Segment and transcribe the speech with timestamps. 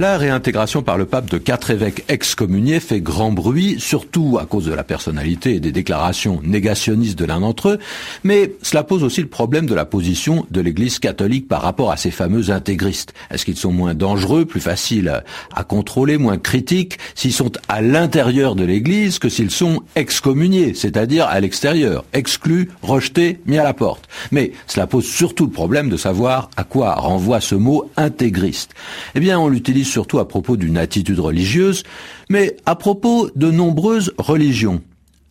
[0.00, 4.64] La réintégration par le pape de quatre évêques excommuniés fait grand bruit, surtout à cause
[4.64, 7.78] de la personnalité et des déclarations négationnistes de l'un d'entre eux,
[8.24, 11.98] mais cela pose aussi le problème de la position de l'Église catholique par rapport à
[11.98, 13.12] ces fameux intégristes.
[13.30, 15.22] Est-ce qu'ils sont moins dangereux, plus faciles
[15.54, 21.26] à contrôler, moins critiques s'ils sont à l'intérieur de l'Église que s'ils sont excommuniés, c'est-à-dire
[21.26, 24.08] à, l'extérieur, exclus, rejetés, mis à la porte?
[24.30, 28.70] Mais cela pose surtout le problème de savoir à quoi renvoie ce mot intégriste.
[29.14, 31.82] Eh bien, on l'utilise surtout à propos d'une attitude religieuse,
[32.28, 34.80] mais à propos de nombreuses religions.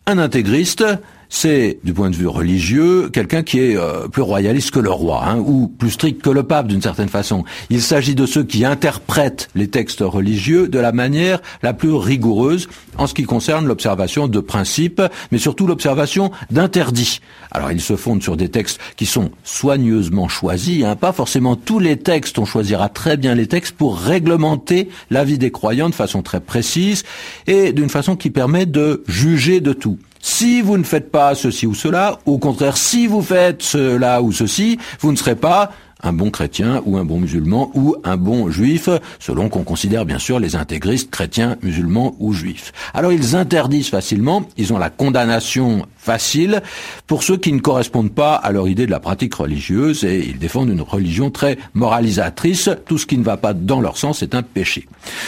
[0.06, 0.84] Un intégriste,
[1.30, 5.24] c'est, du point de vue religieux, quelqu'un qui est euh, plus royaliste que le roi,
[5.24, 7.44] hein, ou plus strict que le pape d'une certaine façon.
[7.70, 12.68] Il s'agit de ceux qui interprètent les textes religieux de la manière la plus rigoureuse
[12.98, 17.20] en ce qui concerne l'observation de principes, mais surtout l'observation d'interdits.
[17.52, 21.78] Alors ils se fondent sur des textes qui sont soigneusement choisis, hein, pas forcément tous
[21.78, 25.94] les textes, on choisira très bien les textes pour réglementer la vie des croyants de
[25.94, 27.04] façon très précise
[27.46, 29.98] et d'une façon qui permet de juger de tout.
[30.20, 34.32] Si vous ne faites pas ceci ou cela, au contraire, si vous faites cela ou
[34.32, 38.50] ceci, vous ne serez pas un bon chrétien ou un bon musulman ou un bon
[38.50, 42.72] juif, selon qu'on considère bien sûr les intégristes chrétiens, musulmans ou juifs.
[42.94, 46.62] Alors ils interdisent facilement, ils ont la condamnation facile
[47.06, 50.38] pour ceux qui ne correspondent pas à leur idée de la pratique religieuse et ils
[50.38, 52.70] défendent une religion très moralisatrice.
[52.86, 54.86] Tout ce qui ne va pas dans leur sens est un péché.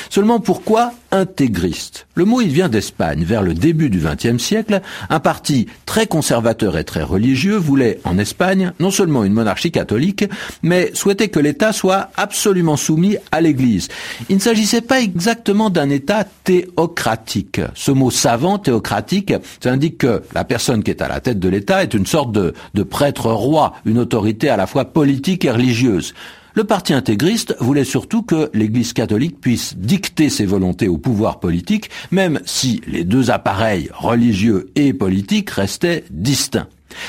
[0.09, 3.25] Seulement pourquoi intégriste Le mot il vient d'Espagne.
[3.25, 8.19] Vers le début du XXe siècle, un parti très conservateur et très religieux voulait en
[8.19, 10.25] Espagne non seulement une monarchie catholique,
[10.63, 13.89] mais souhaitait que l'État soit absolument soumis à l'Église.
[14.29, 17.61] Il ne s'agissait pas exactement d'un État théocratique.
[17.75, 21.49] Ce mot savant, théocratique, ça indique que la personne qui est à la tête de
[21.49, 25.51] l'État est une sorte de, de prêtre roi, une autorité à la fois politique et
[25.51, 26.15] religieuse.
[26.55, 31.89] Le parti intégriste voulait surtout que l'Église catholique puisse dicter ses volontés au pouvoir politique,
[32.11, 36.69] même si les deux appareils religieux et politiques restaient distincts.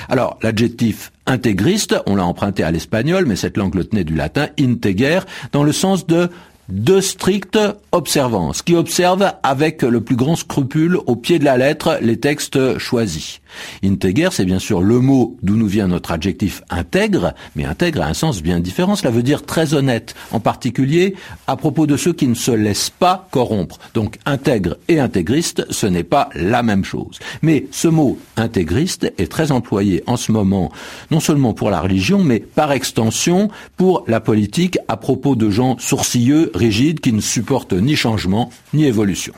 [0.10, 4.48] Alors, l'adjectif intégriste, on l'a emprunté à l'espagnol, mais cette langue le tenait du latin
[4.60, 5.20] integer,
[5.52, 6.30] dans le sens de
[6.70, 7.60] de stricte
[7.92, 12.78] observance, qui observe avec le plus grand scrupule au pied de la lettre les textes
[12.78, 13.42] choisis.
[13.84, 18.08] Integer, c'est bien sûr le mot d'où nous vient notre adjectif intègre, mais intègre a
[18.08, 21.16] un sens bien différent, cela veut dire très honnête, en particulier
[21.48, 23.80] à propos de ceux qui ne se laissent pas corrompre.
[23.94, 27.20] Donc intègre et intégriste, ce n'est pas la même chose.
[27.42, 30.72] Mais ce mot intégriste est très employé en ce moment,
[31.12, 35.78] non seulement pour la religion, mais par extension pour la politique à propos de gens
[35.78, 39.34] sourcilleux, rigide, qui ne supporte ni changement ni évolution.